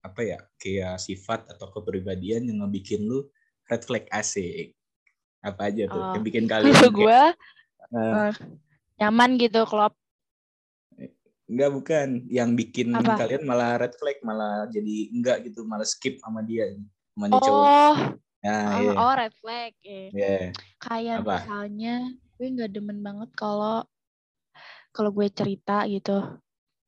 [0.00, 3.28] apa ya kayak sifat atau kepribadian yang ngebikin lu
[3.64, 4.74] red flag asik.
[5.38, 6.12] Apa aja tuh Oh.
[6.12, 7.20] yang bikin kalian kayak, gue
[7.94, 8.32] eh, eh,
[9.00, 9.96] nyaman gitu klop
[11.50, 13.26] enggak bukan yang bikin Apa?
[13.26, 16.70] kalian malah red flag malah jadi enggak gitu malah skip sama dia
[17.16, 17.66] sama dia cowok.
[17.66, 17.96] oh
[18.40, 18.92] Nah, oh, iya.
[18.96, 20.08] oh red flag eh.
[20.16, 20.36] Iya.
[20.80, 21.44] kayak Apa?
[21.44, 21.94] misalnya
[22.40, 23.84] gue nggak demen banget kalau
[24.96, 26.40] kalau gue cerita gitu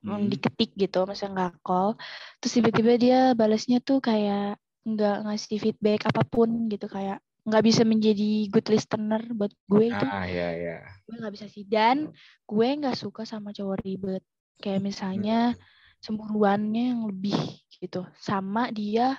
[0.02, 0.26] Hmm.
[0.26, 1.94] mm, diketik gitu misalnya nggak call
[2.42, 7.82] terus tiba-tiba dia balasnya tuh kayak nggak ngasih feedback apa pun gitu kayak nggak bisa
[7.82, 10.06] menjadi good listener buat gue itu.
[10.06, 10.76] Ah, iya iya.
[11.02, 11.66] gue nggak bisa sih.
[11.66, 12.14] Dan
[12.46, 14.22] gue nggak suka sama cowok ribet.
[14.62, 15.58] Kayak misalnya
[15.98, 17.38] cemburuannya yang lebih
[17.82, 18.06] gitu.
[18.14, 19.18] Sama dia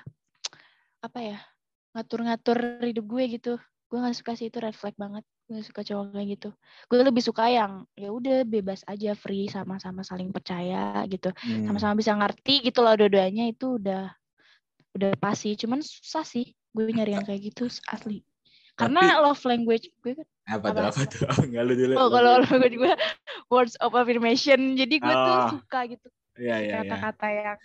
[1.04, 1.40] apa ya
[1.92, 3.54] ngatur-ngatur hidup gue gitu.
[3.92, 5.28] Gue nggak suka sih itu red flag banget.
[5.44, 6.50] Gue suka cowok kayak gitu.
[6.88, 11.28] Gue lebih suka yang ya udah bebas aja free sama-sama saling percaya gitu.
[11.44, 11.68] Hmm.
[11.68, 14.16] sama-sama bisa ngerti gitu loh dua-duanya itu udah
[14.94, 18.26] udah pasti cuman susah sih gue nyari yang kayak gitu asli
[18.74, 20.90] karena love language gue kan apa tuh apa?
[20.90, 21.22] apa tuh?
[21.46, 21.94] Enggak lu dulu.
[21.96, 22.38] Oh, kalau dulu.
[22.42, 22.92] orang gue juga
[23.48, 24.60] words of affirmation.
[24.74, 25.50] Jadi gue tuh Oh.
[25.56, 26.74] suka gitu Iya iya iya.
[26.84, 27.60] kata-kata yang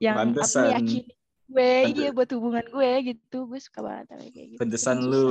[0.00, 0.62] yang apa Pantesan.
[0.66, 1.00] meyakini
[1.46, 3.38] gue, Pante- iya buat hubungan gue gitu.
[3.46, 4.58] Gue suka banget kayak gitu.
[4.58, 5.24] Pantesan lu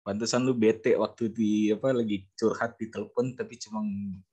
[0.00, 3.84] pantesan lu bete waktu di apa lagi curhat di telepon tapi cuma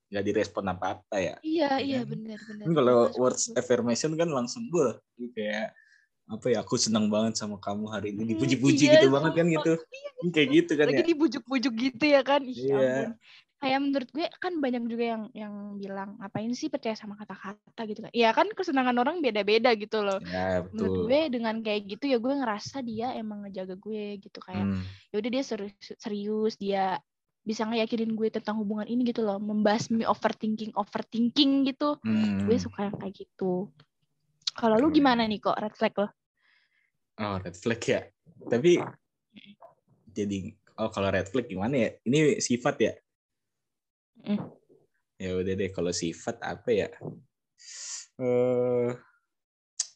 [0.07, 1.35] nggak direspon apa-apa ya.
[1.41, 2.13] Iya, Iya iya kan?
[2.13, 2.63] benar benar.
[2.63, 4.95] Kan kalau words affirmation kan langsung gue
[5.33, 5.75] kayak
[6.27, 9.45] apa ya aku senang banget sama kamu hari ini Hmm, dipuji-puji iya, gitu banget kan
[9.47, 9.71] gitu.
[10.27, 11.07] Kayak gitu kan Lagi ya.
[11.15, 12.41] dibujuk-bujuk gitu ya kan.
[12.43, 13.15] Ih, Iya.
[13.57, 17.81] kayak menurut gue kan banyak juga yang yang bilang ngapain sih percaya sama kata-kata?
[17.87, 18.11] gitu kan.
[18.11, 20.19] Ya kan kesenangan orang beda-beda gitu loh.
[20.21, 21.03] Ya, menurut betul.
[21.07, 25.15] gue dengan kayak gitu ya gue ngerasa dia emang ngejaga gue gitu kayak Hmm, ya
[25.23, 26.99] udah dia serius, serius dia
[27.47, 31.95] bisa ngeyakinin gue tentang hubungan ini gitu loh membasmi overthinking overthinking gitu.
[32.03, 32.43] Hmm.
[32.43, 33.71] gue suka yang kayak gitu
[34.57, 36.09] kalau lu gimana nih kok red flag lo
[37.17, 38.05] Oh, red flag ya.
[38.45, 38.77] Tapi
[40.13, 41.89] jadi oh kalau red flag gimana ya?
[42.05, 42.93] Ini sifat ya?
[44.21, 44.37] Mm.
[45.17, 46.93] Ya udah deh kalau sifat apa ya?
[48.21, 48.89] Eh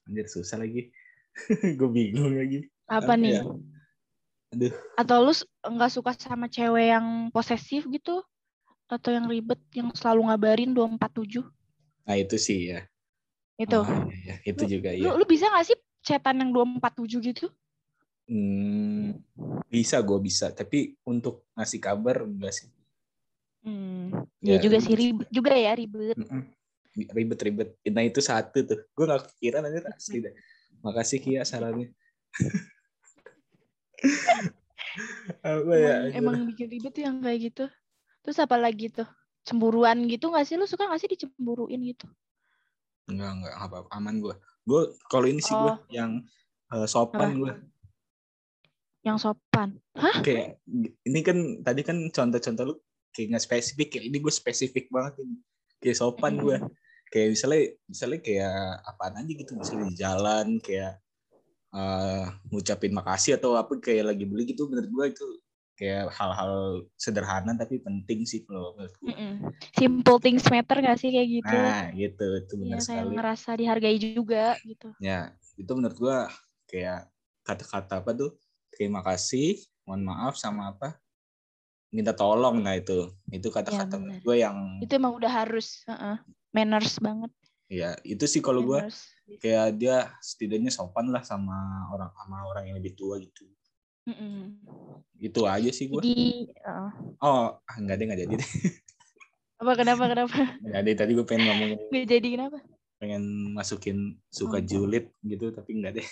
[0.10, 0.90] anjir susah lagi.
[1.78, 2.66] Gue bingung lagi.
[2.90, 3.44] apa, Apa nih ya?
[4.52, 4.74] Aduh.
[5.00, 8.20] atau lu nggak suka sama cewek yang posesif gitu
[8.92, 11.48] atau yang ribet yang selalu ngabarin 247
[12.04, 12.84] Nah, itu sih ya.
[13.66, 14.54] Itu Oh, iya, iya.
[14.54, 15.14] Itu juga lu, ya.
[15.18, 17.48] lu bisa nggak sih chatan yang 247 gitu
[18.32, 19.20] Hmm,
[19.68, 22.72] bisa gue bisa, tapi untuk ngasih kabar enggak sih.
[23.68, 24.24] hmm.
[24.40, 26.16] ya, Ya, juga sih ribet juga ya ribet.
[26.96, 27.76] Ribet-ribet.
[27.92, 28.88] Nah itu satu tuh.
[28.96, 30.32] Gue gak kepikiran aja asli dah.
[30.80, 31.92] Makasih Kia sarannya.
[35.44, 35.96] apa ya?
[36.16, 37.66] emang, emang bikin ribet tuh yang kayak gitu
[38.22, 39.08] terus apa lagi tuh
[39.48, 42.06] cemburuan gitu nggak sih lu suka nggak sih dicemburuin gitu
[43.10, 44.36] Enggak, enggak apa aman gue.
[44.62, 45.78] Gue kalau ini sih gue Oh.
[45.90, 46.22] yang
[46.72, 47.40] eh, sopan Apa?
[47.40, 47.54] gue.
[49.02, 49.82] yang sopan
[50.22, 50.62] Kayak
[51.10, 52.76] ini kan tadi kan contoh-contoh lu
[53.10, 53.88] kayak nggak spesifik.
[53.98, 55.42] Kayak ini gue spesifik banget ini.
[55.82, 56.58] Kayak sopan gue.
[57.10, 61.02] Kayak misalnya misalnya kayak apaan aja gitu misalnya di jalan kayak
[61.72, 65.26] eh ngucapin makasih atau apa kayak lagi beli gitu menurut gue itu
[65.82, 68.78] kayak hal-hal sederhana tapi penting sih kalau.
[69.02, 69.50] Mm-mm.
[69.74, 73.14] simple things matter gak sih kayak gitu Nah, gitu itu Iya, benar kayak sekali.
[73.18, 76.30] ngerasa dihargai juga gitu Ya, itu menurut gua
[76.70, 77.10] kayak
[77.42, 78.38] kata-kata apa tuh?
[78.70, 79.58] Terima kasih,
[79.90, 81.02] mohon maaf sama apa?
[81.90, 83.10] Minta tolong nah itu.
[83.34, 86.22] Itu kata-kata menurut gua yang itu emang udah harus heeh,
[86.54, 87.34] manners banget
[87.72, 88.84] ya itu sih kalau gua
[89.40, 93.48] kayak dia setidaknya sopan lah sama orang sama orang yang lebih tua gitu.
[94.02, 94.58] Mm-mm.
[95.18, 96.02] Itu aja sih gua.
[96.02, 96.92] jadi heeh.
[97.22, 98.50] Oh, ah, enggak deh, enggak jadi deh.
[99.62, 102.58] apa kenapa kenapa Enggak deh, tadi gua pengen ngomongin nggak jadi kenapa
[102.98, 104.62] pengen masukin suka Oh.
[104.62, 106.08] julid gitu tapi enggak deh.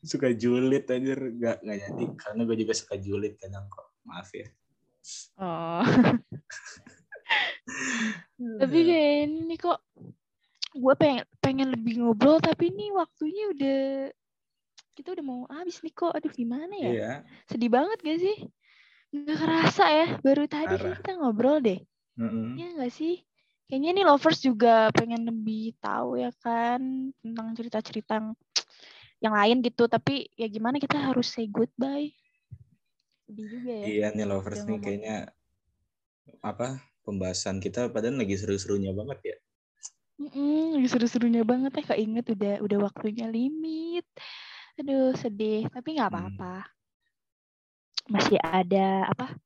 [0.00, 3.88] suka julid aja enggak enggak jadi karena gue juga suka julid kadang kok.
[4.04, 4.46] Maaf ya.
[5.40, 5.84] oh
[8.60, 9.80] tapi kayak ini kok
[10.70, 13.80] gue pengen pengen lebih ngobrol tapi ini waktunya udah
[14.98, 17.12] kita udah mau habis nih kok aduh gimana ya Iya.
[17.46, 18.36] sedih banget gak sih
[19.14, 20.98] nggak kerasa ya baru tadi Parah.
[20.98, 21.78] kita ngobrol deh
[22.18, 22.58] Mm-mm.
[22.58, 23.22] ya nggak sih
[23.70, 28.28] kayaknya nih lovers juga pengen lebih tahu ya kan tentang cerita-cerita yang,
[29.24, 32.10] yang lain gitu tapi ya gimana kita harus say goodbye
[33.24, 34.82] sedih juga ya Iya nih lovers nih ngomong.
[34.84, 35.16] kayaknya
[36.44, 39.36] apa pembahasan kita padahal lagi seru-serunya banget ya.
[40.18, 44.02] Mm-mm, lagi seru-serunya banget ya keinget udah udah waktunya limit
[44.78, 46.18] aduh sedih tapi nggak Hmm.
[46.38, 46.54] apa-apa
[48.08, 49.36] masih ada apa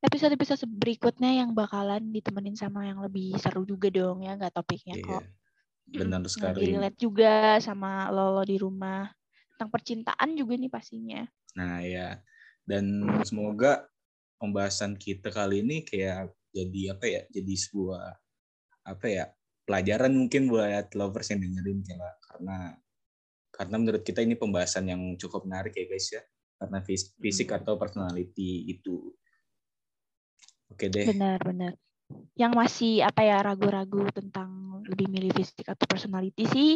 [0.00, 5.04] episode-episode berikutnya yang bakalan ditemenin sama yang lebih seru juga dong ya nggak topiknya Iya.
[5.04, 5.24] kok
[5.86, 6.60] Benar Yang sekali.
[6.66, 9.06] relate juga sama lolo di rumah
[9.54, 11.22] tentang percintaan juga nih pastinya
[11.56, 12.20] Nah, ya.
[12.68, 13.86] Dan semoga
[14.36, 17.22] pembahasan kita kali ini kayak jadi apa ya?
[17.32, 18.12] Jadi sebuah
[18.84, 19.24] apa ya?
[19.66, 22.78] pelajaran mungkin buat lovers yang dengerin kayak karena
[23.56, 26.22] karena menurut kita ini pembahasan yang cukup menarik ya guys ya.
[26.56, 27.58] Karena fis- fisik Hmm.
[27.64, 29.12] atau personality itu.
[30.68, 31.06] Oke deh.
[31.08, 31.72] benar-benar
[32.38, 36.70] yang masih apa ya ragu-ragu tentang lebih milih fisik atau personality sih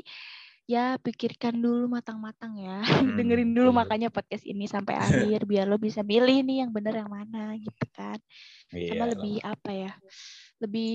[0.66, 5.78] ya pikirkan dulu matang-matang ya Hmm, dengerin dulu makanya podcast ini sampai akhir biar lo
[5.78, 8.18] bisa milih nih yang benar yang mana gitu kan
[8.70, 9.92] sama Iya, lebih apa ya
[10.62, 10.92] lebih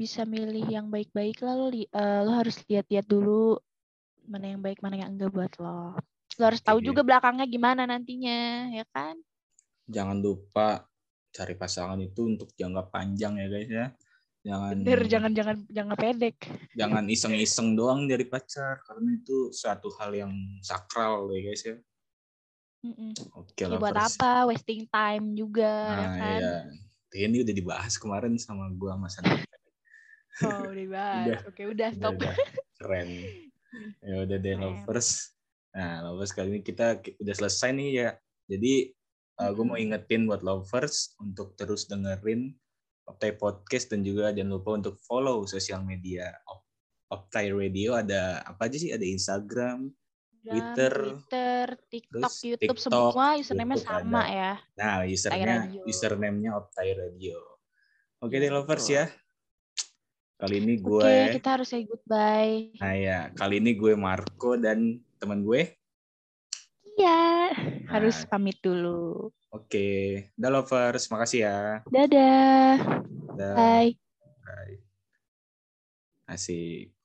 [0.00, 3.60] bisa milih yang baik-baik lah lo li- eh, lo harus lihat-lihat dulu
[4.30, 5.98] mana yang baik mana yang enggak buat lo
[6.38, 6.86] lo harus tahu Oke.
[6.88, 9.18] juga belakangnya gimana nantinya ya kan
[9.84, 10.86] jangan lupa
[11.30, 13.86] cari pasangan itu untuk jangka panjang ya guys ya.
[14.40, 16.36] Jangan bener jangan jangan jangan pedek
[16.72, 20.32] jangan iseng-iseng doang dari pacar karena itu suatu hal yang
[20.64, 21.76] sakral ya guys ya.
[22.80, 23.12] Mm-mm.
[23.36, 23.76] Oke Ya, lah.
[23.76, 26.56] buat apa wasting time juga ya Nah, kan iya.
[27.28, 29.44] Ini udah dibahas kemarin sama gua sama Sandra.
[30.40, 31.40] oh udah dibahas Udah.
[31.44, 32.34] oke udah Udah, stop udah.
[32.80, 33.08] Keren.
[34.00, 35.32] Ya udah deh lovers.
[35.70, 38.08] Nah, lovers kali ini kita ki- udah selesai nih ya.
[38.46, 38.90] Jadi
[39.40, 42.52] gue mau ingetin buat lovers untuk terus dengerin
[43.06, 46.66] Optai Podcast dan juga jangan lupa untuk follow sosial media Op-
[47.08, 48.90] Optai Radio ada apa aja sih?
[48.90, 49.90] Ada Instagram,
[50.40, 54.30] Twitter, Twitter, TikTok, terus YouTube TikTok, semua username-nya YouTube sama ada.
[54.30, 54.52] ya.
[54.76, 57.38] Nah, username username-nya Optai Radio.
[58.20, 59.04] Oke Iya, deh lovers ya.
[60.40, 62.72] Kali ini gue Oke, kita harus say goodbye.
[62.80, 65.76] Nah ya, kali ini gue Marco dan teman gue.
[66.96, 67.92] Iya, Nah.
[67.92, 69.28] harus pamit dulu.
[69.52, 71.60] Oke, dah lovers, makasih ya.
[71.92, 72.72] Dadah.
[73.36, 73.52] Dah.
[73.52, 73.92] Bye.
[74.48, 74.76] Bye.
[76.24, 76.96] Asik.